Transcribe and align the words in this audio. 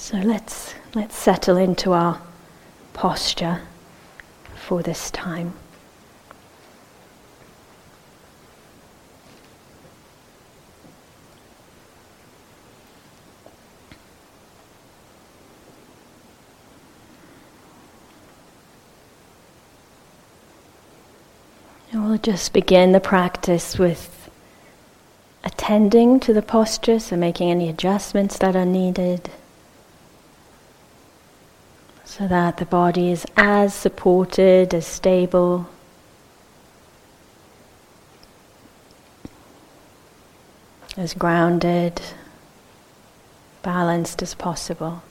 So 0.00 0.16
let's 0.16 0.74
let's 0.94 1.14
settle 1.14 1.56
into 1.58 1.92
our 1.92 2.22
posture 2.94 3.60
for 4.54 4.80
this 4.82 5.10
time. 5.10 5.52
And 21.92 22.08
we'll 22.08 22.18
just 22.18 22.52
begin 22.54 22.92
the 22.92 23.00
practice 23.00 23.78
with 23.78 24.30
attending 25.44 26.18
to 26.20 26.32
the 26.32 26.40
posture, 26.40 26.98
so 26.98 27.16
making 27.16 27.50
any 27.50 27.68
adjustments 27.68 28.38
that 28.38 28.56
are 28.56 28.64
needed 28.64 29.28
so 32.08 32.26
that 32.26 32.56
the 32.56 32.64
body 32.64 33.12
is 33.12 33.26
as 33.36 33.74
supported, 33.74 34.72
as 34.72 34.86
stable. 34.86 35.68
As 40.96 41.12
grounded, 41.12 42.00
balanced 43.62 44.22
as 44.22 44.34
possible. 44.34 45.02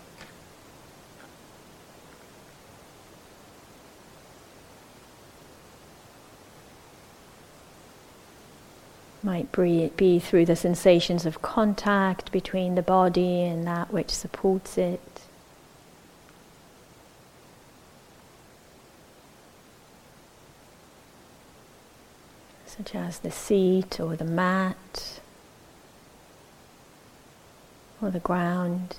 Might 9.22 9.52
be 9.52 10.18
through 10.20 10.46
the 10.46 10.56
sensations 10.56 11.28
of 11.28 11.44
contact 11.44 12.32
between 12.32 12.74
the 12.74 12.82
body 12.82 13.44
and 13.44 13.68
that 13.68 13.94
which 13.94 14.10
supports 14.10 14.80
it. 14.80 15.00
Such 22.78 22.94
as 22.94 23.20
the 23.20 23.32
seat 23.32 24.00
or 24.00 24.16
the 24.16 24.24
mat 24.24 25.20
or 28.02 28.12
the 28.12 28.20
ground. 28.20 28.98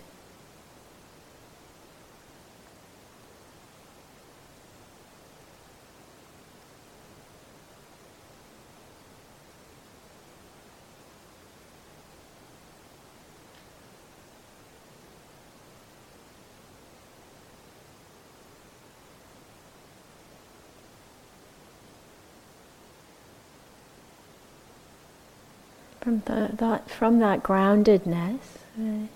From 26.01 26.23
the, 26.27 26.51
that 26.55 26.91
from 26.91 27.19
that 27.19 27.43
groundedness 27.43 28.39
uh, 28.79 29.07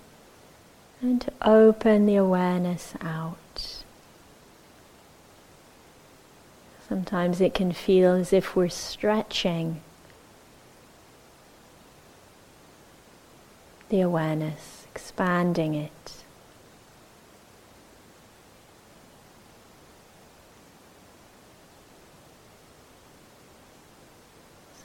and 1.01 1.21
to 1.21 1.31
open 1.41 2.05
the 2.05 2.15
awareness 2.15 2.93
out. 3.01 3.83
Sometimes 6.87 7.41
it 7.41 7.53
can 7.53 7.71
feel 7.71 8.13
as 8.13 8.33
if 8.33 8.55
we're 8.55 8.69
stretching 8.69 9.81
the 13.89 14.01
awareness, 14.01 14.85
expanding 14.93 15.75
it. 15.75 16.22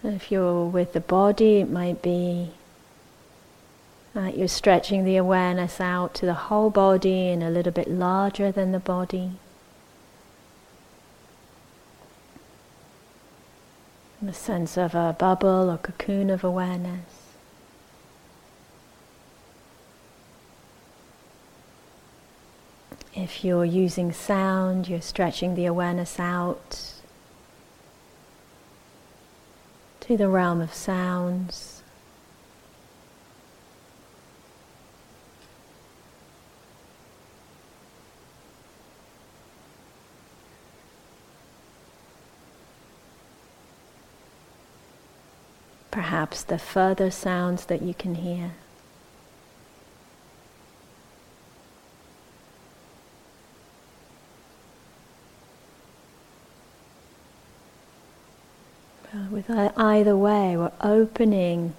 If 0.05 0.31
you're 0.31 0.67
with 0.67 0.93
the 0.93 1.01
body, 1.01 1.59
it 1.61 1.71
might 1.71 2.03
be 2.03 2.53
that 4.15 4.37
you're 4.37 4.49
stretching 4.49 5.05
the 5.05 5.17
awareness 5.17 5.81
out 5.81 6.15
to 6.15 6.27
the 6.27 6.35
whole 6.35 6.71
body 6.71 7.29
and 7.29 7.43
a 7.43 7.51
little 7.51 7.73
bit 7.73 7.91
larger 7.91 8.53
than 8.53 8.73
the 8.73 8.79
body. 8.79 9.33
The 14.23 14.33
sense 14.33 14.77
of 14.77 14.95
a 14.95 15.17
bubble 15.19 15.71
or 15.71 15.79
cocoon 15.79 16.31
of 16.31 16.43
awareness. 16.43 17.05
If 23.15 23.45
you're 23.45 23.65
using 23.65 24.13
sound, 24.13 24.89
you're 24.89 25.01
stretching 25.01 25.55
the 25.55 25.67
awareness 25.67 26.21
out 26.21 26.98
to 30.09 30.17
the 30.17 30.27
realm 30.27 30.63
of 30.63 30.73
sounds. 30.73 31.83
Perhaps 45.91 46.43
the 46.43 46.57
further 46.57 47.11
sounds 47.11 47.67
that 47.67 47.83
you 47.83 47.93
can 47.93 48.15
hear. 48.15 48.53
with 59.31 59.38
either 59.49 60.17
way, 60.17 60.57
we're 60.57 60.73
opening 60.81 61.75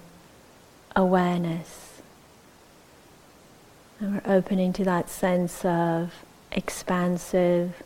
awareness. 0.96 2.00
And 4.00 4.14
we're 4.14 4.34
opening 4.34 4.72
to 4.74 4.84
that 4.84 5.08
sense 5.08 5.64
of 5.64 6.12
expansive, 6.50 7.82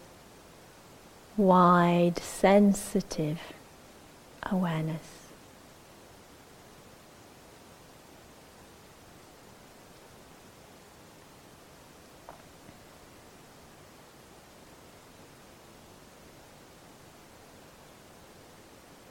wide, 1.36 2.18
sensitive 2.18 3.40
awareness. 4.50 5.13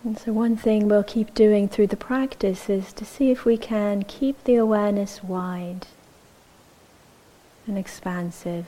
And 0.03 0.19
so, 0.19 0.33
one 0.33 0.57
thing 0.57 0.89
we'll 0.89 1.03
keep 1.03 1.33
doing 1.33 1.69
through 1.69 1.87
the 1.87 1.95
practice 1.95 2.69
is 2.69 2.91
to 2.93 3.05
see 3.05 3.31
if 3.31 3.45
we 3.45 3.57
can 3.57 4.03
keep 4.03 4.43
the 4.43 4.55
awareness 4.55 5.23
wide 5.23 5.87
and 7.65 7.77
expansive. 7.77 8.65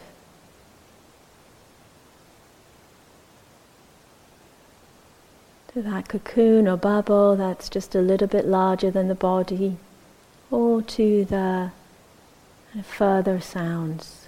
To 5.73 5.81
that 5.81 6.07
cocoon 6.07 6.69
or 6.69 6.78
bubble 6.78 7.35
that's 7.35 7.67
just 7.67 7.96
a 7.96 8.02
little 8.02 8.29
bit 8.29 8.46
larger 8.46 8.90
than 8.90 9.09
the 9.09 9.16
body, 9.16 9.75
or 10.50 10.81
to 10.81 11.25
the 11.25 11.72
further 12.81 13.41
sounds. 13.41 14.25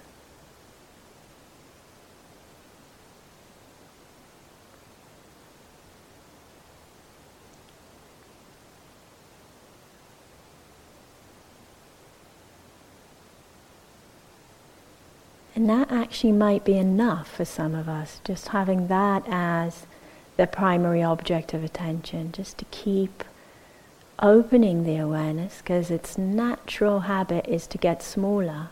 And 15.58 15.68
that 15.68 15.90
actually 15.90 16.30
might 16.30 16.64
be 16.64 16.78
enough 16.78 17.28
for 17.28 17.44
some 17.44 17.74
of 17.74 17.88
us, 17.88 18.20
just 18.22 18.50
having 18.50 18.86
that 18.86 19.24
as 19.26 19.86
the 20.36 20.46
primary 20.46 21.02
object 21.02 21.52
of 21.52 21.64
attention, 21.64 22.30
just 22.30 22.58
to 22.58 22.64
keep 22.66 23.24
opening 24.20 24.84
the 24.84 24.98
awareness, 24.98 25.58
because 25.58 25.90
its 25.90 26.16
natural 26.16 27.00
habit 27.00 27.48
is 27.48 27.66
to 27.66 27.76
get 27.76 28.04
smaller. 28.04 28.68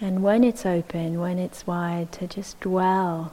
And 0.00 0.22
when 0.22 0.44
it's 0.44 0.64
open, 0.64 1.18
when 1.18 1.40
it's 1.40 1.66
wide, 1.66 2.12
to 2.12 2.28
just 2.28 2.60
dwell 2.60 3.32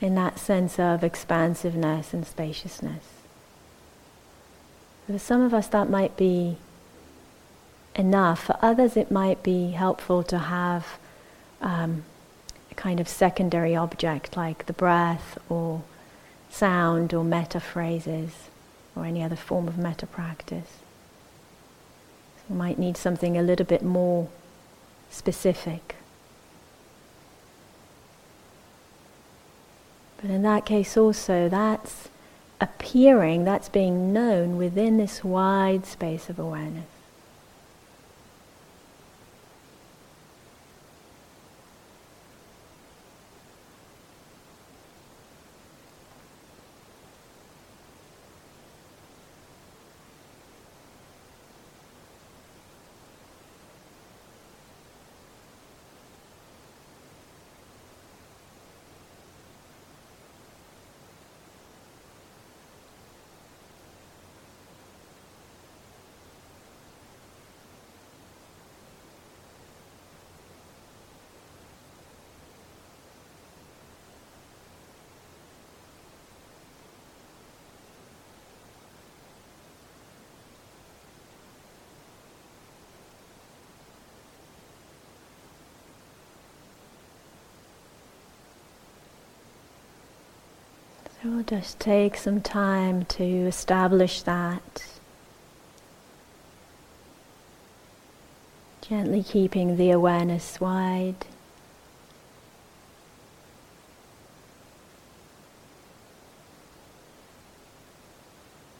in 0.00 0.16
that 0.16 0.40
sense 0.40 0.80
of 0.80 1.04
expansiveness 1.04 2.12
and 2.12 2.26
spaciousness. 2.26 3.04
For 5.06 5.20
some 5.20 5.40
of 5.40 5.54
us, 5.54 5.68
that 5.68 5.88
might 5.88 6.16
be 6.16 6.56
enough. 7.98 8.44
For 8.44 8.56
others, 8.62 8.96
it 8.96 9.10
might 9.10 9.42
be 9.42 9.72
helpful 9.72 10.22
to 10.24 10.38
have 10.38 10.98
um, 11.60 12.04
a 12.70 12.74
kind 12.74 13.00
of 13.00 13.08
secondary 13.08 13.74
object 13.74 14.36
like 14.36 14.66
the 14.66 14.72
breath 14.72 15.36
or 15.48 15.82
sound 16.48 17.12
or 17.12 17.24
metta 17.24 17.60
phrases 17.60 18.48
or 18.94 19.04
any 19.04 19.22
other 19.22 19.36
form 19.36 19.68
of 19.68 19.76
metta 19.76 20.06
practice. 20.06 20.78
You 22.48 22.56
might 22.56 22.78
need 22.78 22.96
something 22.96 23.36
a 23.36 23.42
little 23.42 23.66
bit 23.66 23.82
more 23.82 24.28
specific. 25.10 25.96
But 30.20 30.30
in 30.30 30.42
that 30.42 30.64
case, 30.64 30.96
also, 30.96 31.48
that's 31.48 32.08
appearing, 32.60 33.44
that's 33.44 33.68
being 33.68 34.12
known 34.12 34.56
within 34.56 34.96
this 34.96 35.22
wide 35.22 35.86
space 35.86 36.28
of 36.28 36.38
awareness. 36.38 36.86
We'll 91.28 91.42
just 91.44 91.78
take 91.78 92.16
some 92.16 92.40
time 92.40 93.04
to 93.04 93.24
establish 93.24 94.22
that. 94.22 94.84
Gently 98.80 99.22
keeping 99.22 99.76
the 99.76 99.90
awareness 99.90 100.60
wide. 100.60 101.26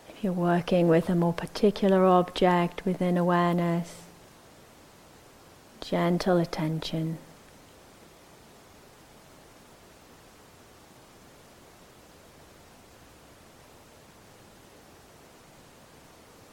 If 0.08 0.24
you're 0.24 0.32
working 0.32 0.88
with 0.88 1.08
a 1.10 1.14
more 1.14 1.34
particular 1.34 2.04
object 2.04 2.84
within 2.84 3.16
awareness, 3.16 4.02
gentle 5.80 6.38
attention. 6.38 7.18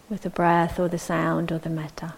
With 0.09 0.21
the 0.21 0.29
breath 0.29 0.79
or 0.79 0.87
the 0.87 0.99
sound 0.99 1.51
or 1.51 1.57
the 1.57 1.69
metta. 1.69 2.13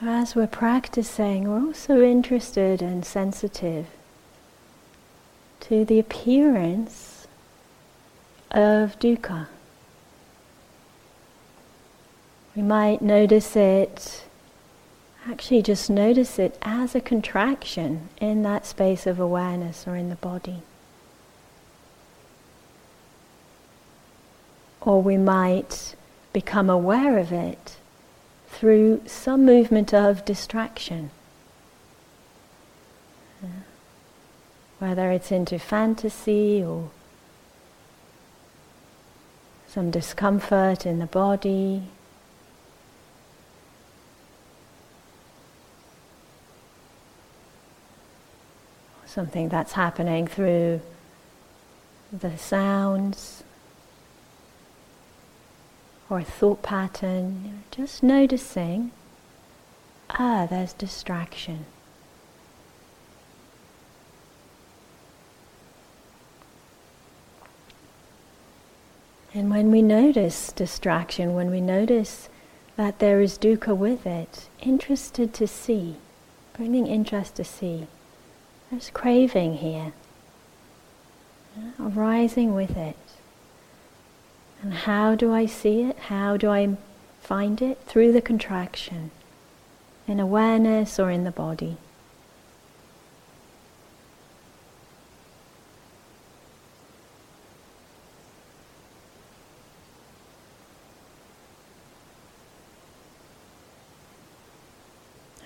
As 0.00 0.36
we're 0.36 0.46
practicing, 0.46 1.48
we're 1.48 1.66
also 1.66 2.00
interested 2.02 2.80
and 2.80 3.04
sensitive 3.04 3.86
to 5.58 5.84
the 5.84 5.98
appearance 5.98 7.26
of 8.52 8.96
dukkha. 9.00 9.48
We 12.54 12.62
might 12.62 13.02
notice 13.02 13.56
it, 13.56 14.24
actually, 15.28 15.62
just 15.62 15.90
notice 15.90 16.38
it 16.38 16.56
as 16.62 16.94
a 16.94 17.00
contraction 17.00 18.08
in 18.20 18.44
that 18.44 18.66
space 18.66 19.04
of 19.04 19.18
awareness 19.18 19.84
or 19.88 19.96
in 19.96 20.10
the 20.10 20.16
body. 20.16 20.62
Or 24.80 25.02
we 25.02 25.16
might 25.16 25.96
become 26.32 26.70
aware 26.70 27.18
of 27.18 27.32
it 27.32 27.78
through 28.58 29.00
some 29.06 29.44
movement 29.44 29.94
of 29.94 30.24
distraction. 30.24 31.10
Whether 34.80 35.12
it's 35.12 35.30
into 35.30 35.60
fantasy 35.60 36.64
or 36.64 36.90
some 39.68 39.92
discomfort 39.92 40.84
in 40.84 40.98
the 40.98 41.06
body. 41.06 41.84
something 49.06 49.48
that's 49.48 49.72
happening 49.72 50.26
through 50.26 50.80
the 52.12 52.36
sounds 52.36 53.42
or 56.10 56.18
a 56.18 56.24
thought 56.24 56.62
pattern, 56.62 57.64
just 57.70 58.02
noticing, 58.02 58.90
ah, 60.10 60.46
there's 60.48 60.72
distraction. 60.72 61.66
And 69.34 69.50
when 69.50 69.70
we 69.70 69.82
notice 69.82 70.50
distraction, 70.52 71.34
when 71.34 71.50
we 71.50 71.60
notice 71.60 72.28
that 72.76 72.98
there 72.98 73.20
is 73.20 73.38
dukkha 73.38 73.76
with 73.76 74.06
it, 74.06 74.48
interested 74.60 75.34
to 75.34 75.46
see, 75.46 75.96
bringing 76.54 76.86
interest 76.86 77.36
to 77.36 77.44
see, 77.44 77.86
there's 78.70 78.90
craving 78.90 79.58
here, 79.58 79.92
arising 81.78 82.54
with 82.54 82.76
it. 82.76 82.96
And 84.62 84.74
how 84.74 85.14
do 85.14 85.32
I 85.32 85.46
see 85.46 85.82
it? 85.82 85.96
How 85.98 86.36
do 86.36 86.50
I 86.50 86.76
find 87.20 87.62
it? 87.62 87.78
Through 87.86 88.12
the 88.12 88.20
contraction, 88.20 89.12
in 90.06 90.18
awareness 90.18 90.98
or 90.98 91.10
in 91.10 91.24
the 91.24 91.30
body. 91.30 91.76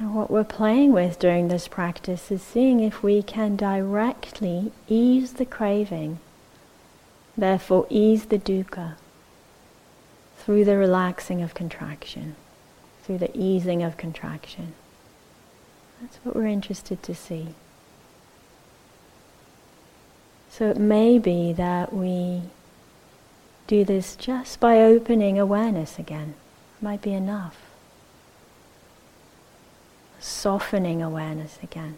What 0.01 0.31
we're 0.31 0.45
playing 0.45 0.93
with 0.93 1.19
during 1.19 1.49
this 1.49 1.69
practice 1.69 2.31
is 2.31 2.43
seeing 2.43 2.81
if 2.81 3.03
we 3.03 3.23
can 3.23 3.57
directly 3.57 4.73
ease 4.89 5.35
the 5.35 5.47
craving, 5.47 6.19
therefore 7.37 7.87
ease 7.89 8.27
the 8.27 8.39
dukkha 8.39 8.97
through 10.45 10.65
the 10.65 10.77
relaxing 10.77 11.41
of 11.41 11.55
contraction, 11.55 12.35
through 13.05 13.19
the 13.19 13.37
easing 13.37 13.83
of 13.83 13.97
contraction. 13.97 14.75
That's 16.01 16.17
what 16.25 16.35
we're 16.35 16.47
interested 16.47 17.01
to 17.05 17.15
see. 17.15 17.55
So 20.51 20.69
it 20.69 20.79
may 20.79 21.19
be 21.19 21.53
that 21.53 21.93
we 21.93 22.43
do 23.69 23.85
this 23.85 24.17
just 24.17 24.59
by 24.59 24.81
opening 24.81 25.39
awareness 25.39 25.99
again. 25.99 26.35
It 26.79 26.85
might 26.85 27.03
be 27.03 27.13
enough. 27.13 27.57
Softening 30.19 31.01
awareness 31.03 31.59
again. 31.63 31.97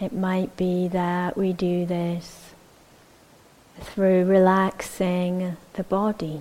It 0.00 0.14
might 0.14 0.56
be 0.56 0.88
that 0.88 1.36
we 1.36 1.52
do 1.52 1.84
this 1.84 2.54
through 3.78 4.24
relaxing 4.24 5.58
the 5.74 5.82
body, 5.82 6.40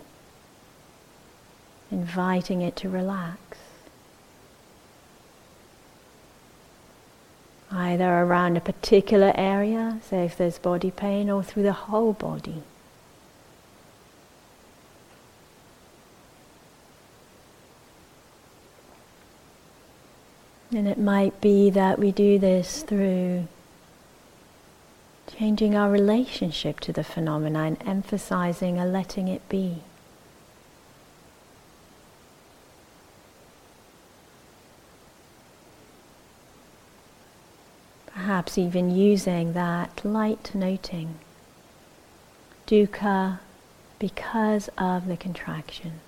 inviting 1.92 2.62
it 2.62 2.78
to 2.78 2.90
relax. 2.90 3.58
Either 7.70 8.24
around 8.24 8.56
a 8.56 8.62
particular 8.62 9.34
area, 9.36 10.00
say 10.10 10.26
if 10.26 10.38
there's 10.38 10.58
body 10.58 10.90
pain, 10.90 11.30
or 11.30 11.44
through 11.44 11.64
the 11.64 11.74
whole 11.74 12.14
body. 12.14 12.64
And 20.72 20.88
it 20.88 21.00
might 21.00 21.42
be 21.42 21.70
that 21.72 21.98
we 21.98 22.12
do 22.12 22.38
this 22.38 22.84
through 22.84 23.48
changing 25.36 25.76
our 25.76 25.90
relationship 25.90 26.80
to 26.82 26.94
the 26.94 27.04
phenomena 27.04 27.64
and 27.64 27.78
emphasizing 27.88 28.78
a 28.78 28.86
letting 28.86 29.28
it 29.28 29.48
be. 29.50 29.82
Perhaps 38.08 38.58
even 38.58 38.96
using 38.96 39.54
that 39.54 40.04
light 40.04 40.54
noting, 40.54 41.16
dukkha 42.68 43.40
because 43.98 44.70
of 44.78 45.08
the 45.08 45.18
contraction. 45.18 46.02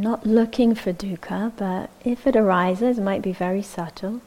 Not 0.00 0.24
looking 0.24 0.74
for 0.74 0.94
dukkha, 0.94 1.52
but 1.58 1.90
if 2.06 2.26
it 2.26 2.34
arises, 2.34 2.96
it 2.96 3.02
might 3.02 3.20
be 3.20 3.34
very 3.34 3.60
subtle. 3.60 4.22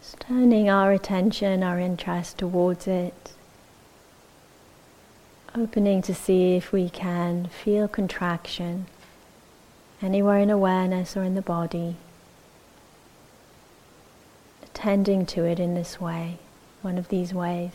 Just 0.00 0.18
turning 0.20 0.70
our 0.70 0.92
attention, 0.92 1.62
our 1.62 1.78
interest 1.78 2.38
towards 2.38 2.86
it. 2.86 3.32
Opening 5.54 6.00
to 6.00 6.14
see 6.14 6.56
if 6.56 6.72
we 6.72 6.88
can 6.88 7.48
feel 7.48 7.86
contraction 7.86 8.86
anywhere 10.00 10.38
in 10.38 10.48
awareness 10.48 11.18
or 11.18 11.22
in 11.22 11.34
the 11.34 11.42
body. 11.42 11.96
Attending 14.62 15.26
to 15.26 15.44
it 15.44 15.60
in 15.60 15.74
this 15.74 16.00
way, 16.00 16.38
one 16.80 16.96
of 16.96 17.08
these 17.08 17.34
ways. 17.34 17.72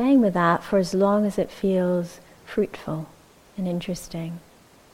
Staying 0.00 0.22
with 0.22 0.32
that 0.32 0.62
for 0.64 0.78
as 0.78 0.94
long 0.94 1.26
as 1.26 1.38
it 1.38 1.50
feels 1.50 2.20
fruitful 2.46 3.06
and 3.58 3.68
interesting, 3.68 4.40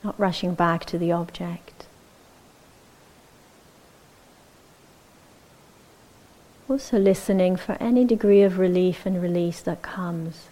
not 0.03 0.19
rushing 0.19 0.53
back 0.53 0.85
to 0.85 0.99
the 0.99 1.13
object. 1.13 1.87
Also 6.69 6.99
listening 6.99 7.55
for 7.55 7.77
any 7.79 8.05
degree 8.05 8.43
of 8.43 8.59
relief 8.59 9.07
and 9.07 9.23
release 9.23 9.61
that 9.61 9.81
comes 9.81 10.49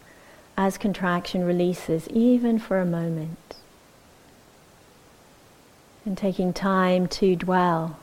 as 0.57 0.79
contraction 0.79 1.43
releases, 1.43 2.07
even 2.11 2.57
for 2.61 2.79
a 2.79 2.87
moment. 2.87 3.57
And 6.07 6.17
taking 6.17 6.53
time 6.53 7.09
to 7.09 7.35
dwell 7.35 7.99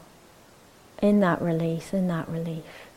in 1.02 1.22
that 1.22 1.42
release, 1.42 1.94
in 1.94 2.10
that 2.10 2.28
relief. 2.28 2.91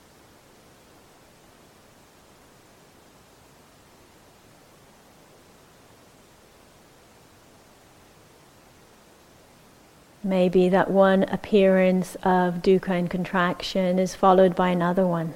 Maybe 10.27 10.71
that 10.71 10.91
one 10.91 11.25
appearance 11.25 12.15
of 12.23 12.63
dukkha 12.63 12.99
and 12.99 13.11
contraction 13.11 13.99
is 13.99 14.15
followed 14.15 14.57
by 14.57 14.71
another 14.71 15.07
one. 15.07 15.35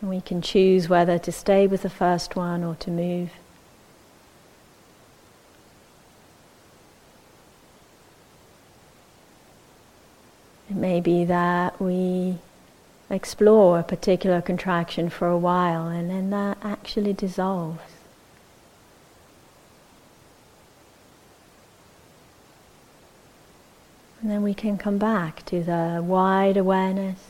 And 0.00 0.08
we 0.08 0.22
can 0.22 0.40
choose 0.40 0.88
whether 0.88 1.18
to 1.18 1.30
stay 1.30 1.66
with 1.66 1.82
the 1.82 1.90
first 1.90 2.34
one 2.34 2.64
or 2.64 2.74
to 2.76 2.90
move. 2.90 3.30
It 10.70 10.76
may 10.76 11.02
be 11.02 11.26
that 11.26 11.78
we 11.78 12.38
explore 13.10 13.80
a 13.80 13.84
particular 13.84 14.40
contraction 14.40 15.10
for 15.10 15.28
a 15.28 15.36
while 15.38 15.88
and 15.88 16.08
then 16.08 16.30
that 16.30 16.56
actually 16.62 17.12
dissolves. 17.12 17.95
And 24.26 24.32
then 24.32 24.42
we 24.42 24.54
can 24.54 24.76
come 24.76 24.98
back 24.98 25.46
to 25.46 25.62
the 25.62 26.02
wide 26.04 26.56
awareness 26.56 27.20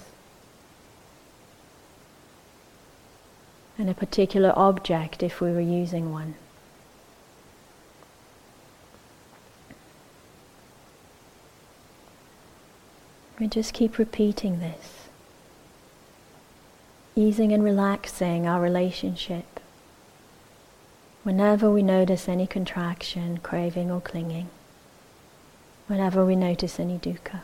and 3.77 3.91
a 3.91 3.93
particular 3.93 4.51
object 4.57 5.23
if 5.23 5.39
we 5.39 5.53
were 5.53 5.61
using 5.61 6.11
one. 6.11 6.37
We 13.39 13.49
just 13.49 13.75
keep 13.75 13.99
repeating 13.99 14.61
this, 14.61 15.09
easing 17.15 17.53
and 17.53 17.63
relaxing 17.63 18.47
our 18.47 18.63
relationship 18.63 19.61
Whenever 21.25 21.71
we 21.71 21.83
notice 21.83 22.27
any 22.27 22.47
contraction, 22.47 23.39
craving, 23.39 23.91
or 23.91 24.01
clinging, 24.01 24.49
whenever 25.87 26.25
we 26.25 26.37
notice 26.37 26.81
any 26.81 26.99
dukkha. 26.99 27.41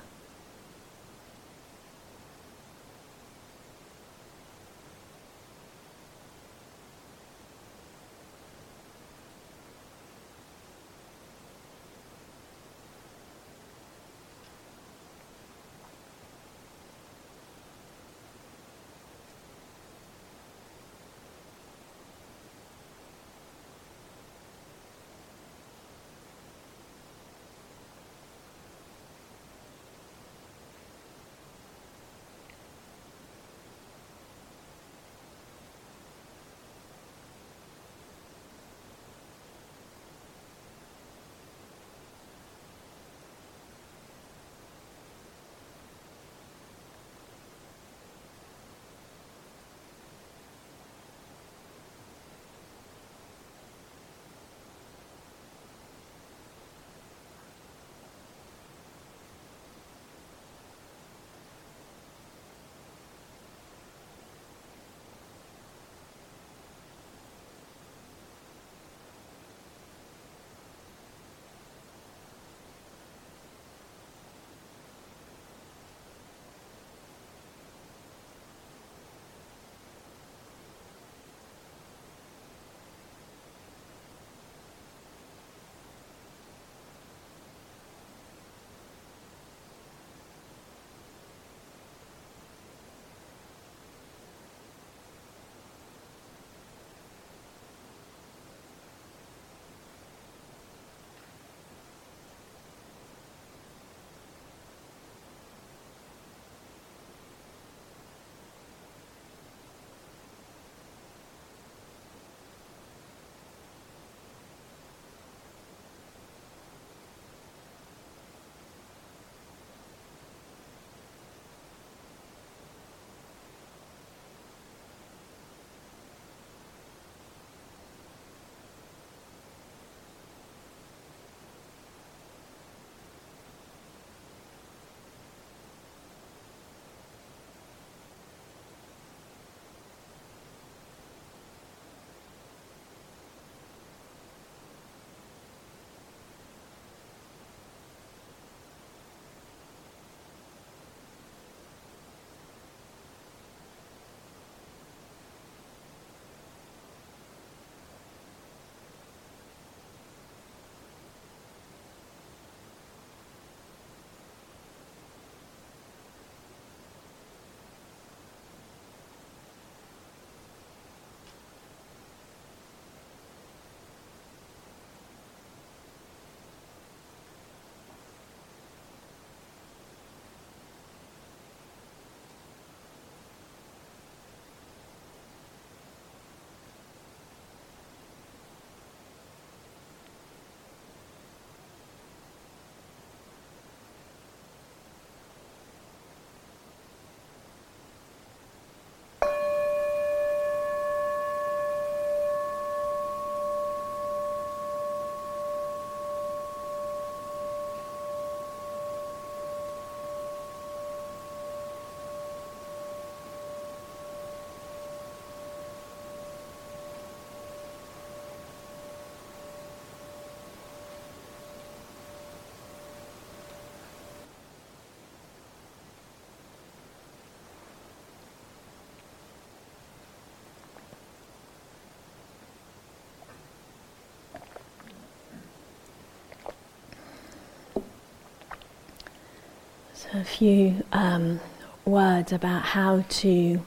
So, 240.02 240.18
a 240.18 240.24
few 240.24 240.82
um, 240.92 241.38
words 241.84 242.32
about 242.32 242.62
how 242.62 243.04
to 243.08 243.64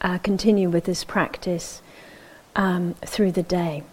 uh, 0.00 0.18
continue 0.18 0.68
with 0.68 0.84
this 0.84 1.04
practice 1.04 1.80
um, 2.56 2.94
through 3.06 3.30
the 3.30 3.44
day. 3.44 3.84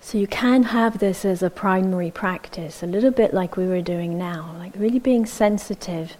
So, 0.00 0.18
you 0.18 0.26
can 0.26 0.64
have 0.64 0.98
this 0.98 1.24
as 1.24 1.44
a 1.44 1.50
primary 1.50 2.10
practice, 2.10 2.82
a 2.82 2.88
little 2.88 3.12
bit 3.12 3.32
like 3.32 3.56
we 3.56 3.68
were 3.68 3.82
doing 3.82 4.18
now, 4.18 4.52
like 4.58 4.72
really 4.74 4.98
being 4.98 5.26
sensitive. 5.26 6.16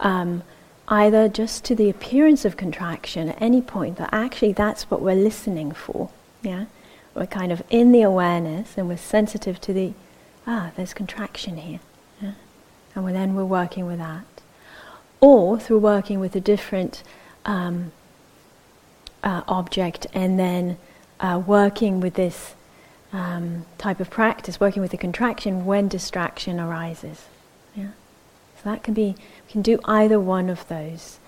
Um, 0.00 0.42
either 0.88 1.28
just 1.28 1.64
to 1.66 1.76
the 1.76 1.88
appearance 1.88 2.44
of 2.44 2.56
contraction 2.56 3.28
at 3.28 3.40
any 3.40 3.62
point, 3.62 3.96
that 3.98 4.10
actually 4.10 4.52
that's 4.52 4.90
what 4.90 5.00
we're 5.00 5.14
listening 5.14 5.70
for. 5.70 6.10
Yeah, 6.42 6.64
we're 7.14 7.26
kind 7.26 7.52
of 7.52 7.62
in 7.70 7.92
the 7.92 8.02
awareness 8.02 8.76
and 8.76 8.88
we're 8.88 8.96
sensitive 8.96 9.60
to 9.60 9.72
the 9.72 9.92
ah, 10.48 10.72
there's 10.74 10.94
contraction 10.94 11.58
here 11.58 11.78
and 13.04 13.14
then 13.14 13.34
we're 13.34 13.44
working 13.44 13.86
with 13.86 13.98
that. 13.98 14.24
Or 15.20 15.58
through 15.58 15.80
working 15.80 16.20
with 16.20 16.34
a 16.36 16.40
different 16.40 17.02
um, 17.44 17.92
uh, 19.22 19.42
object 19.48 20.06
and 20.14 20.38
then 20.38 20.78
uh, 21.20 21.42
working 21.44 22.00
with 22.00 22.14
this 22.14 22.54
um, 23.12 23.66
type 23.78 24.00
of 24.00 24.10
practice, 24.10 24.60
working 24.60 24.82
with 24.82 24.90
the 24.90 24.96
contraction 24.96 25.66
when 25.66 25.88
distraction 25.88 26.60
arises. 26.60 27.24
Yeah? 27.74 27.90
So 28.56 28.70
that 28.70 28.82
can 28.82 28.94
be, 28.94 29.14
we 29.46 29.52
can 29.52 29.62
do 29.62 29.78
either 29.84 30.20
one 30.20 30.48
of 30.48 30.66
those 30.68 31.18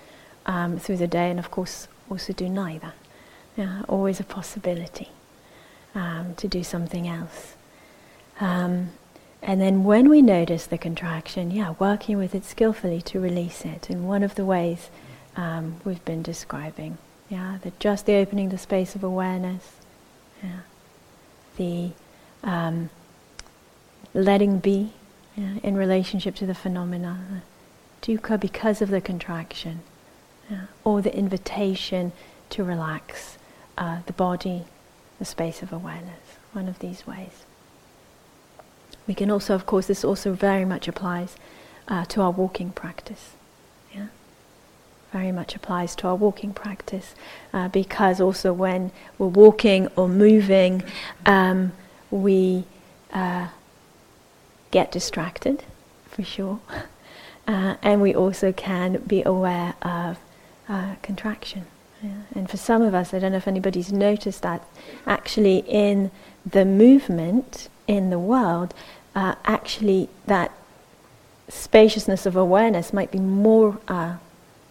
um, 0.45 0.79
through 0.79 0.97
the 0.97 1.07
day 1.07 1.29
and 1.29 1.39
of 1.39 1.51
course 1.51 1.87
also 2.09 2.33
do 2.33 2.49
neither. 2.49 2.93
Yeah, 3.57 3.81
always 3.89 4.19
a 4.19 4.23
possibility 4.23 5.09
um, 5.93 6.33
to 6.35 6.47
do 6.47 6.63
something 6.63 7.07
else. 7.07 7.55
Um, 8.39 8.91
and 9.41 9.61
then 9.61 9.83
when 9.83 10.09
we 10.09 10.21
notice 10.21 10.65
the 10.65 10.77
contraction, 10.77 11.51
yeah, 11.51 11.75
working 11.79 12.17
with 12.17 12.35
it 12.35 12.43
skillfully 12.43 13.01
to 13.03 13.19
release 13.19 13.63
it 13.63 13.89
in 13.89 14.05
one 14.05 14.23
of 14.23 14.35
the 14.35 14.45
ways 14.45 14.89
um, 15.35 15.79
we've 15.85 16.03
been 16.05 16.21
describing. 16.21 16.97
Yeah, 17.29 17.59
the, 17.61 17.71
just 17.79 18.05
the 18.05 18.15
opening 18.15 18.49
the 18.49 18.57
space 18.57 18.95
of 18.95 19.03
awareness. 19.03 19.75
Yeah, 20.43 20.59
the 21.57 21.91
um, 22.43 22.89
letting 24.13 24.59
be 24.59 24.93
yeah, 25.35 25.53
in 25.63 25.77
relationship 25.77 26.35
to 26.35 26.45
the 26.45 26.55
phenomena. 26.55 27.43
Dukkha 28.01 28.39
because 28.39 28.81
of 28.81 28.89
the 28.89 29.01
contraction, 29.01 29.81
yeah, 30.49 30.63
or 30.83 31.01
the 31.01 31.15
invitation 31.15 32.11
to 32.49 32.63
relax 32.63 33.37
uh, 33.77 33.99
the 34.05 34.13
body, 34.13 34.63
the 35.17 35.25
space 35.25 35.61
of 35.61 35.71
awareness. 35.71 36.37
One 36.51 36.67
of 36.67 36.79
these 36.79 37.05
ways. 37.05 37.45
We 39.09 39.15
can 39.15 39.31
also, 39.31 39.55
of 39.55 39.65
course, 39.65 39.87
this 39.87 40.03
also 40.03 40.33
very 40.33 40.65
much 40.65 40.87
applies 40.87 41.35
uh, 41.87 42.05
to 42.05 42.21
our 42.21 42.29
walking 42.29 42.69
practice. 42.69 43.31
Yeah, 43.91 44.09
very 45.11 45.31
much 45.31 45.55
applies 45.55 45.95
to 45.95 46.07
our 46.09 46.15
walking 46.15 46.53
practice 46.53 47.15
uh, 47.51 47.69
because 47.69 48.21
also 48.21 48.53
when 48.53 48.91
we're 49.17 49.25
walking 49.25 49.87
or 49.95 50.07
moving, 50.07 50.83
um, 51.25 51.71
we 52.11 52.65
uh, 53.11 53.47
get 54.69 54.91
distracted, 54.91 55.63
for 56.05 56.21
sure, 56.21 56.59
uh, 57.47 57.77
and 57.81 58.03
we 58.03 58.13
also 58.13 58.51
can 58.51 59.01
be 59.07 59.23
aware 59.23 59.73
of 59.81 60.19
uh, 60.69 60.93
contraction. 61.01 61.65
Yeah. 62.03 62.11
And 62.35 62.47
for 62.47 62.57
some 62.57 62.83
of 62.83 62.93
us, 62.93 63.11
I 63.11 63.17
don't 63.17 63.31
know 63.31 63.39
if 63.39 63.47
anybody's 63.47 63.91
noticed 63.91 64.43
that, 64.43 64.63
actually 65.07 65.63
in 65.67 66.11
the 66.45 66.63
movement 66.63 67.69
in 67.89 68.11
the 68.11 68.19
world, 68.19 68.73
uh, 69.15 69.35
actually 69.45 70.09
that 70.25 70.51
spaciousness 71.47 72.25
of 72.25 72.35
awareness 72.35 72.93
might 72.93 73.11
be 73.11 73.19
more 73.19 73.79
uh, 73.87 74.17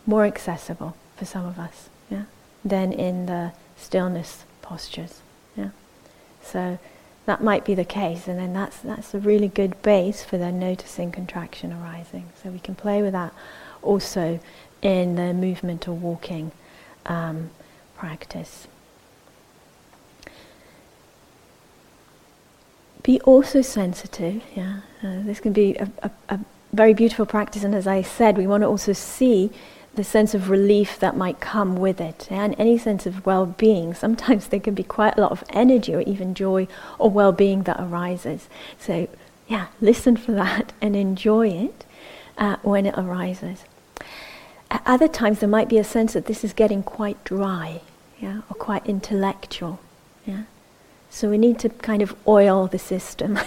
more 0.07 0.25
accessible 0.25 0.97
for 1.17 1.25
some 1.25 1.45
of 1.45 1.59
us, 1.59 1.89
yeah, 2.11 2.25
than 2.65 2.93
in 2.93 3.27
the 3.27 3.53
stillness 3.77 4.45
postures, 4.63 5.21
yeah. 5.57 5.71
So 6.43 6.79
that 7.27 7.43
might 7.43 7.65
be 7.65 7.75
the 7.75 7.85
case, 7.85 8.27
and 8.27 8.39
then 8.39 8.53
that's 8.53 8.79
that's 8.79 9.13
a 9.13 9.19
really 9.19 9.49
good 9.49 9.81
base 9.83 10.23
for 10.23 10.39
the 10.39 10.51
noticing 10.51 11.13
contraction 11.13 11.73
arising. 11.73 12.31
So 12.43 12.51
we 12.51 12.59
can 12.59 12.75
play 12.75 13.03
with 13.03 13.13
that 13.13 13.35
also 13.83 14.41
in 14.81 15.17
the 15.17 15.35
movement 15.35 15.87
or 15.89 15.95
walking 15.95 16.53
um, 17.07 17.51
practice. 17.97 18.67
Be 23.09 23.19
also 23.23 23.63
sensitive. 23.63 24.43
Yeah, 24.55 24.81
uh, 25.03 25.23
this 25.25 25.41
can 25.41 25.55
be 25.55 25.75
a, 25.77 25.89
a, 26.03 26.11
a, 26.29 26.41
very 26.75 26.93
beautiful 26.93 27.25
practice, 27.25 27.65
and 27.65 27.75
as 27.75 27.87
I 27.87 28.03
said, 28.03 28.37
we 28.37 28.47
want 28.47 28.61
to 28.65 28.67
also 28.67 28.93
see 28.93 29.51
the 29.95 30.05
sense 30.05 30.35
of 30.35 30.51
relief 30.51 30.99
that 30.99 31.17
might 31.17 31.41
come 31.41 31.75
with 31.77 32.03
it, 32.03 32.29
and 32.31 32.55
any 32.59 32.77
sense 32.77 33.07
of 33.07 33.25
well-being. 33.25 33.95
Sometimes 34.05 34.49
there 34.49 34.61
can 34.61 34.75
be 34.75 34.83
quite 34.83 35.17
a 35.17 35.23
lot 35.23 35.33
of 35.33 35.43
energy, 35.49 35.95
or 35.95 36.03
even 36.03 36.35
joy, 36.35 36.69
or 36.99 37.09
well-being 37.09 37.63
that 37.63 37.81
arises. 37.81 38.47
So, 38.79 39.09
yeah, 39.49 39.69
listen 39.81 40.19
for 40.19 40.33
that 40.33 40.75
and 40.83 40.95
enjoy 40.95 41.49
it 41.49 41.87
uh, 42.37 42.57
when 42.61 42.85
it 42.85 42.95
arises. 42.99 43.65
At 44.71 44.83
other 44.85 45.09
times, 45.09 45.39
there 45.39 45.49
might 45.49 45.71
be 45.71 45.79
a 45.79 45.93
sense 45.97 46.13
that 46.13 46.27
this 46.27 46.45
is 46.45 46.53
getting 46.53 46.83
quite 46.83 47.25
dry, 47.25 47.81
yeah, 48.21 48.43
or 48.51 48.55
quite 48.55 48.85
intellectual. 48.87 49.81
So 51.11 51.31
we 51.31 51.39
need 51.39 51.59
to 51.61 51.69
kind 51.69 52.03
of 52.03 52.15
oil 52.27 52.67
the 52.67 52.79
system 52.79 53.39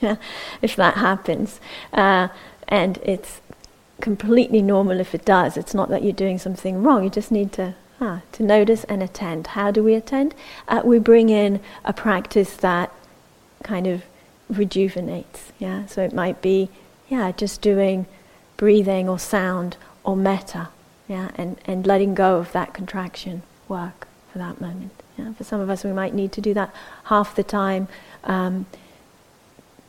if 0.62 0.76
that 0.76 0.94
happens. 0.94 1.60
Uh, 1.92 2.28
and 2.68 2.98
it's 3.02 3.40
completely 4.00 4.62
normal 4.62 4.98
if 5.00 5.14
it 5.14 5.24
does. 5.24 5.56
It's 5.56 5.74
not 5.74 5.88
that 5.90 6.02
you're 6.02 6.12
doing 6.12 6.38
something 6.38 6.82
wrong. 6.82 7.04
You 7.04 7.10
just 7.10 7.30
need 7.30 7.52
to 7.52 7.74
ah, 8.00 8.22
to 8.32 8.42
notice 8.42 8.84
and 8.84 9.02
attend. 9.02 9.48
How 9.48 9.70
do 9.70 9.82
we 9.82 9.94
attend? 9.94 10.34
Uh, 10.68 10.82
we 10.84 10.98
bring 10.98 11.28
in 11.28 11.60
a 11.84 11.92
practice 11.92 12.56
that 12.56 12.92
kind 13.62 13.86
of 13.86 14.02
rejuvenates. 14.48 15.52
Yeah. 15.58 15.86
So 15.86 16.02
it 16.02 16.12
might 16.12 16.42
be 16.42 16.68
yeah 17.08 17.32
just 17.32 17.62
doing 17.62 18.06
breathing 18.56 19.08
or 19.08 19.18
sound 19.18 19.76
or 20.04 20.16
metta. 20.16 20.68
Yeah. 21.08 21.30
And 21.36 21.58
and 21.64 21.86
letting 21.86 22.14
go 22.14 22.38
of 22.38 22.52
that 22.52 22.74
contraction 22.74 23.42
work 23.68 24.08
for 24.32 24.38
that 24.38 24.60
moment. 24.60 25.01
Yeah, 25.18 25.32
for 25.34 25.44
some 25.44 25.60
of 25.60 25.68
us, 25.68 25.84
we 25.84 25.92
might 25.92 26.14
need 26.14 26.32
to 26.32 26.40
do 26.40 26.54
that 26.54 26.74
half 27.04 27.34
the 27.34 27.42
time. 27.42 27.88
Um, 28.24 28.66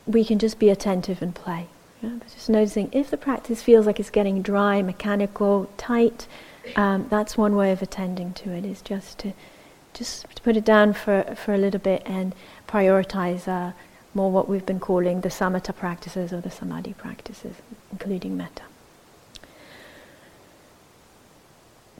we 0.05 0.25
can 0.25 0.39
just 0.39 0.59
be 0.59 0.69
attentive 0.69 1.21
and 1.21 1.33
play. 1.33 1.67
Yeah? 2.01 2.19
just 2.33 2.49
noticing 2.49 2.89
if 2.91 3.09
the 3.09 3.17
practice 3.17 3.63
feels 3.63 3.85
like 3.85 3.99
it's 3.99 4.09
getting 4.09 4.41
dry, 4.41 4.81
mechanical, 4.81 5.69
tight, 5.77 6.27
um, 6.75 7.07
that's 7.09 7.37
one 7.37 7.55
way 7.55 7.71
of 7.71 7.81
attending 7.81 8.33
to 8.33 8.51
it. 8.51 8.65
Is 8.65 8.81
just 8.81 9.19
to 9.19 9.33
just 9.93 10.25
to 10.35 10.41
put 10.41 10.57
it 10.57 10.65
down 10.65 10.93
for 10.93 11.23
for 11.35 11.53
a 11.53 11.57
little 11.57 11.79
bit 11.79 12.01
and 12.05 12.35
prioritize 12.67 13.47
uh, 13.47 13.73
more 14.13 14.31
what 14.31 14.49
we've 14.49 14.65
been 14.65 14.79
calling 14.79 15.21
the 15.21 15.29
samatha 15.29 15.75
practices 15.75 16.33
or 16.33 16.41
the 16.41 16.51
samadhi 16.51 16.93
practices, 16.93 17.55
including 17.91 18.35
metta. 18.37 18.63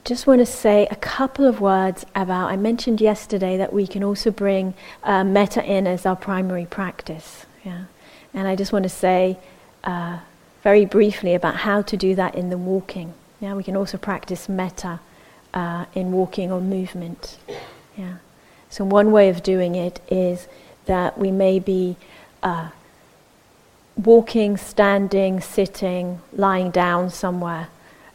Just 0.03 0.27
want 0.27 0.39
to 0.39 0.45
say 0.45 0.85
a 0.91 0.95
couple 0.97 1.45
of 1.45 1.61
words 1.61 2.05
about. 2.13 2.49
I 2.49 2.57
mentioned 2.57 2.99
yesterday 2.99 3.57
that 3.57 3.71
we 3.71 3.87
can 3.87 4.03
also 4.03 4.31
bring 4.31 4.73
uh, 5.03 5.23
metta 5.23 5.63
in 5.63 5.87
as 5.87 6.05
our 6.05 6.15
primary 6.15 6.65
practice. 6.65 7.45
Yeah, 7.63 7.85
and 8.33 8.47
I 8.47 8.55
just 8.55 8.73
want 8.73 8.83
to 8.83 8.89
say 8.89 9.37
uh, 9.83 10.19
very 10.61 10.85
briefly 10.85 11.33
about 11.33 11.55
how 11.55 11.81
to 11.83 11.95
do 11.95 12.15
that 12.15 12.35
in 12.35 12.49
the 12.49 12.57
walking. 12.57 13.13
Yeah, 13.39 13.53
we 13.53 13.63
can 13.63 13.77
also 13.77 13.97
practice 13.97 14.49
metta 14.49 14.99
uh, 15.53 15.85
in 15.93 16.11
walking 16.11 16.51
or 16.51 16.59
movement. 16.59 17.37
Yeah, 17.97 18.15
so 18.69 18.83
one 18.83 19.11
way 19.11 19.29
of 19.29 19.41
doing 19.41 19.75
it 19.75 20.01
is 20.09 20.47
that 20.85 21.17
we 21.17 21.31
may 21.31 21.59
be 21.59 21.95
uh, 22.41 22.69
walking, 23.95 24.57
standing, 24.57 25.39
sitting, 25.39 26.19
lying 26.33 26.71
down 26.71 27.09
somewhere 27.09 27.69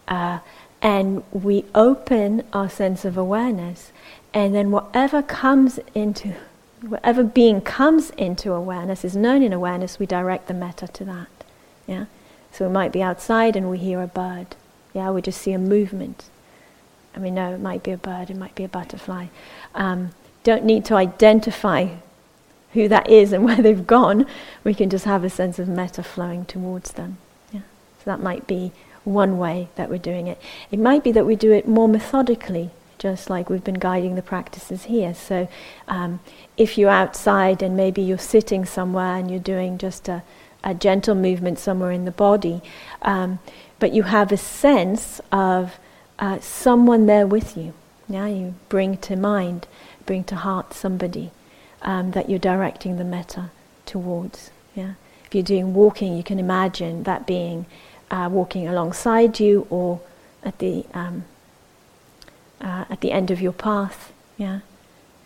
uh, 0.07 0.40
and 0.80 1.22
we 1.32 1.64
open 1.74 2.44
our 2.52 2.68
sense 2.68 3.04
of 3.04 3.16
awareness, 3.16 3.92
and 4.32 4.54
then 4.54 4.70
whatever 4.70 5.22
comes 5.22 5.80
into, 5.94 6.34
whatever 6.82 7.24
being 7.24 7.60
comes 7.60 8.10
into 8.10 8.52
awareness 8.52 9.04
is 9.04 9.16
known 9.16 9.42
in 9.42 9.52
awareness, 9.52 9.98
we 9.98 10.06
direct 10.06 10.46
the 10.46 10.54
metta 10.54 10.86
to 10.88 11.04
that. 11.04 11.28
Yeah? 11.86 12.04
So 12.52 12.66
we 12.66 12.72
might 12.72 12.92
be 12.92 13.02
outside 13.02 13.56
and 13.56 13.70
we 13.70 13.78
hear 13.78 14.02
a 14.02 14.06
bird. 14.06 14.56
Yeah, 14.94 15.10
we 15.10 15.22
just 15.22 15.40
see 15.40 15.52
a 15.52 15.58
movement. 15.58 16.24
I 17.14 17.18
mean, 17.18 17.34
no, 17.34 17.54
it 17.54 17.60
might 17.60 17.82
be 17.82 17.90
a 17.90 17.96
bird, 17.96 18.30
it 18.30 18.36
might 18.36 18.54
be 18.54 18.64
a 18.64 18.68
butterfly. 18.68 19.26
Um, 19.74 20.10
don't 20.44 20.64
need 20.64 20.84
to 20.86 20.94
identify 20.94 21.88
who 22.74 22.86
that 22.88 23.08
is 23.10 23.32
and 23.32 23.44
where 23.46 23.56
they've 23.56 23.86
gone. 23.86 24.26
We 24.62 24.74
can 24.74 24.90
just 24.90 25.04
have 25.04 25.24
a 25.24 25.30
sense 25.30 25.58
of 25.58 25.68
metta 25.68 26.02
flowing 26.02 26.44
towards 26.44 26.92
them. 26.92 27.18
Yeah? 27.52 27.60
So 27.98 28.04
that 28.04 28.20
might 28.20 28.46
be 28.46 28.72
one 29.04 29.38
way 29.38 29.68
that 29.76 29.88
we're 29.88 29.98
doing 29.98 30.26
it. 30.26 30.40
It 30.70 30.78
might 30.78 31.04
be 31.04 31.12
that 31.12 31.26
we 31.26 31.37
do 31.37 31.52
it 31.52 31.66
more 31.68 31.88
methodically, 31.88 32.70
just 32.98 33.30
like 33.30 33.48
we've 33.48 33.64
been 33.64 33.78
guiding 33.78 34.14
the 34.14 34.22
practices 34.22 34.84
here. 34.84 35.14
So 35.14 35.48
um, 35.87 36.20
if 36.56 36.76
you're 36.76 36.90
outside 36.90 37.62
and 37.62 37.76
maybe 37.76 38.02
you're 38.02 38.18
sitting 38.18 38.64
somewhere 38.64 39.16
and 39.16 39.30
you're 39.30 39.40
doing 39.40 39.78
just 39.78 40.08
a, 40.08 40.22
a 40.64 40.74
gentle 40.74 41.14
movement 41.14 41.58
somewhere 41.58 41.92
in 41.92 42.04
the 42.04 42.11
body, 42.11 42.61
um, 43.02 43.38
but 43.78 43.92
you 43.92 44.04
have 44.04 44.32
a 44.32 44.37
sense 44.37 45.20
of 45.30 45.78
uh, 46.18 46.40
someone 46.40 47.06
there 47.06 47.26
with 47.26 47.56
you. 47.56 47.72
Yeah, 48.08 48.26
you 48.26 48.54
bring 48.68 48.96
to 48.98 49.16
mind, 49.16 49.66
bring 50.06 50.24
to 50.24 50.37
heart 50.37 50.74
somebody 50.74 51.30
um, 51.82 52.12
that 52.12 52.28
you're 52.28 52.38
directing 52.38 52.96
the 52.96 53.04
metta 53.04 53.50
towards. 53.87 54.50
Yeah, 54.74 54.94
if 55.24 55.34
you're 55.34 55.44
doing 55.44 55.74
walking, 55.74 56.16
you 56.16 56.22
can 56.22 56.38
imagine 56.38 57.02
that 57.04 57.26
being 57.26 57.66
uh, 58.11 58.29
walking 58.31 58.66
alongside 58.68 59.40
you 59.40 59.66
or 59.71 60.01
at 60.42 60.59
the 60.59 60.85
um, 60.94 61.25
uh, 62.61 62.85
at 62.90 63.01
the 63.01 63.12
end 63.12 63.31
of 63.31 63.40
your 63.40 63.53
path, 63.53 64.12
yeah, 64.37 64.61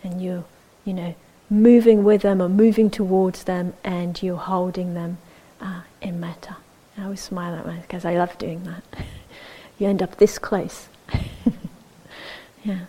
and 0.03 0.21
you 0.21 0.45
you 0.85 0.93
know 0.93 1.15
moving 1.49 2.03
with 2.03 2.21
them 2.21 2.41
or 2.41 2.49
moving 2.49 2.89
towards 2.89 3.43
them, 3.43 3.73
and 3.83 4.21
you're 4.21 4.37
holding 4.37 4.93
them 4.93 5.17
uh, 5.61 5.81
in 6.01 6.19
metta. 6.19 6.57
I 6.97 7.03
always 7.03 7.21
smile 7.21 7.55
at 7.55 7.65
myself 7.65 7.83
because 7.83 8.05
I 8.05 8.15
love 8.15 8.37
doing 8.37 8.63
that. 8.63 8.83
you 9.79 9.87
end 9.87 10.03
up 10.03 10.17
this 10.17 10.37
close, 10.37 10.87
yeah, 12.63 12.85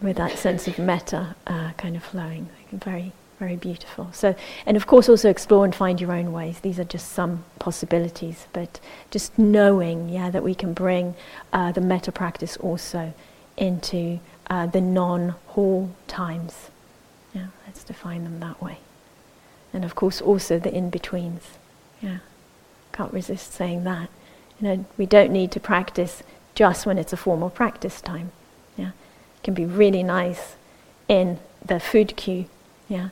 with 0.00 0.16
that 0.16 0.38
sense 0.38 0.68
of 0.68 0.78
metta 0.78 1.34
uh, 1.46 1.72
kind 1.72 1.96
of 1.96 2.04
flowing, 2.04 2.48
very 2.70 3.12
very 3.42 3.56
beautiful. 3.56 4.08
So, 4.12 4.36
and 4.66 4.76
of 4.76 4.86
course, 4.86 5.08
also 5.08 5.28
explore 5.28 5.64
and 5.64 5.74
find 5.74 6.00
your 6.00 6.12
own 6.12 6.32
ways. 6.32 6.60
These 6.60 6.78
are 6.78 6.84
just 6.84 7.10
some 7.10 7.42
possibilities, 7.58 8.46
but 8.52 8.78
just 9.10 9.36
knowing, 9.36 10.08
yeah, 10.08 10.30
that 10.30 10.44
we 10.44 10.54
can 10.54 10.72
bring 10.72 11.16
uh, 11.52 11.72
the 11.72 11.80
metta 11.80 12.12
practice 12.12 12.56
also 12.58 13.12
into 13.56 14.20
uh, 14.48 14.66
the 14.66 14.80
non-hall 14.80 15.90
times. 16.06 16.70
Yeah, 17.34 17.48
let's 17.66 17.82
define 17.82 18.22
them 18.22 18.38
that 18.38 18.62
way. 18.62 18.78
And 19.72 19.84
of 19.84 19.96
course, 19.96 20.20
also 20.20 20.60
the 20.60 20.72
in-betweens. 20.72 21.42
Yeah, 22.00 22.18
can't 22.92 23.12
resist 23.12 23.52
saying 23.52 23.82
that. 23.82 24.08
You 24.60 24.68
know, 24.68 24.86
we 24.96 25.06
don't 25.06 25.32
need 25.32 25.50
to 25.50 25.58
practice 25.58 26.22
just 26.54 26.86
when 26.86 26.96
it's 26.96 27.12
a 27.12 27.16
formal 27.16 27.50
practice 27.50 28.00
time. 28.00 28.30
Yeah, 28.76 28.92
it 29.36 29.42
can 29.42 29.54
be 29.54 29.66
really 29.66 30.04
nice 30.04 30.54
in 31.08 31.40
the 31.66 31.80
food 31.80 32.16
queue. 32.16 32.44
Yeah, 32.88 33.08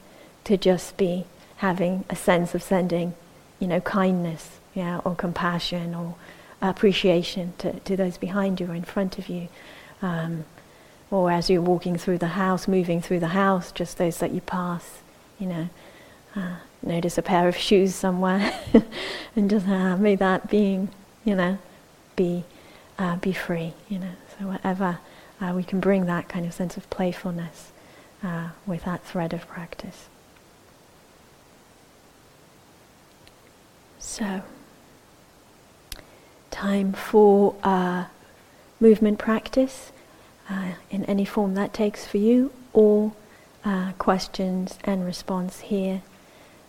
to 0.50 0.56
just 0.56 0.96
be 0.96 1.24
having 1.58 2.04
a 2.10 2.16
sense 2.16 2.56
of 2.56 2.62
sending, 2.62 3.14
you 3.60 3.68
know, 3.68 3.80
kindness. 3.80 4.58
Yeah, 4.74 5.00
or 5.04 5.16
compassion 5.16 5.96
or 5.96 6.14
appreciation 6.62 7.54
to, 7.58 7.80
to 7.80 7.96
those 7.96 8.18
behind 8.18 8.60
you 8.60 8.70
or 8.70 8.74
in 8.74 8.84
front 8.84 9.18
of 9.18 9.28
you. 9.28 9.48
Um, 10.00 10.44
or 11.10 11.30
as 11.30 11.50
you're 11.50 11.60
walking 11.60 11.98
through 11.98 12.18
the 12.18 12.28
house, 12.28 12.68
moving 12.68 13.02
through 13.02 13.18
the 13.18 13.28
house, 13.28 13.72
just 13.72 13.98
those 13.98 14.18
that 14.18 14.30
you 14.30 14.40
pass, 14.40 15.00
you 15.40 15.46
know. 15.46 15.68
Uh, 16.36 16.56
notice 16.82 17.18
a 17.18 17.22
pair 17.22 17.48
of 17.48 17.56
shoes 17.56 17.94
somewhere, 17.94 18.52
and 19.36 19.50
just 19.50 19.66
uh, 19.66 19.96
may 19.96 20.14
that 20.14 20.48
being, 20.48 20.88
you 21.24 21.34
know, 21.34 21.58
be 22.14 22.44
uh, 22.98 23.16
be 23.16 23.32
free, 23.32 23.72
you 23.88 23.98
know. 23.98 24.14
So 24.38 24.46
whatever 24.46 24.98
uh, 25.40 25.52
we 25.54 25.64
can 25.64 25.80
bring 25.80 26.06
that 26.06 26.28
kind 26.28 26.46
of 26.46 26.54
sense 26.54 26.76
of 26.76 26.88
playfulness 26.90 27.72
uh, 28.22 28.50
with 28.66 28.84
that 28.84 29.04
thread 29.04 29.32
of 29.32 29.46
practice. 29.48 30.08
So, 34.20 34.42
time 36.50 36.92
for 36.92 37.54
uh, 37.62 38.04
movement 38.78 39.18
practice 39.18 39.92
uh, 40.50 40.72
in 40.90 41.06
any 41.06 41.24
form 41.24 41.54
that 41.54 41.72
takes 41.72 42.06
for 42.06 42.18
you, 42.18 42.52
or 42.74 43.14
uh, 43.64 43.92
questions 43.92 44.78
and 44.84 45.06
response 45.06 45.60
here 45.60 46.02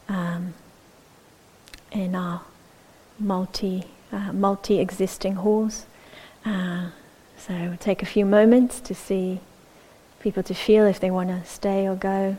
um, 0.07 0.53
in 1.91 2.15
our 2.15 2.43
multi 3.19 3.83
uh, 4.13 4.31
multi 4.31 4.79
existing 4.79 5.35
halls. 5.35 5.85
Uh, 6.45 6.91
so 7.37 7.75
take 7.81 8.01
a 8.01 8.05
few 8.05 8.25
moments 8.25 8.79
to 8.79 8.95
see 8.95 9.41
people 10.21 10.41
to 10.43 10.53
feel 10.53 10.85
if 10.85 11.01
they 11.01 11.11
want 11.11 11.27
to 11.27 11.43
stay 11.43 11.85
or 11.85 11.95
go, 11.95 12.37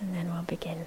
and 0.00 0.12
then 0.12 0.32
we'll 0.34 0.42
begin. 0.42 0.86